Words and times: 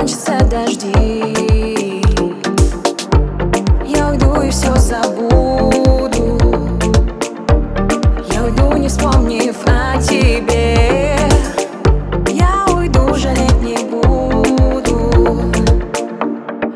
закончатся 0.00 0.38
дожди. 0.50 2.02
Я 3.86 4.08
уйду 4.08 4.40
и 4.42 4.50
все 4.50 4.74
забуду. 4.76 6.38
Я 8.32 8.44
уйду, 8.44 8.76
не 8.76 8.88
вспомнив 8.88 9.56
о 9.66 10.00
тебе. 10.00 11.18
Я 12.28 12.66
уйду, 12.74 13.14
жалеть 13.14 13.60
не 13.62 13.76
буду. 13.90 15.52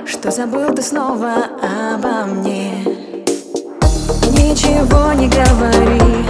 Что 0.05 0.31
забыл 0.31 0.75
ты 0.75 0.83
снова 0.83 1.49
обо 1.63 2.27
мне? 2.27 2.73
Ничего 4.33 5.13
не 5.15 5.29
говори, 5.29 6.27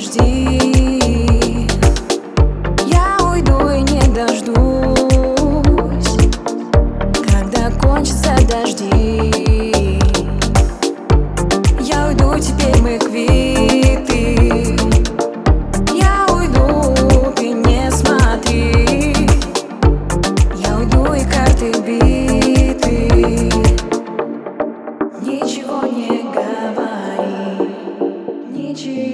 жди. 0.00 0.45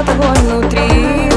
огонь 0.00 0.38
внутри. 0.46 1.35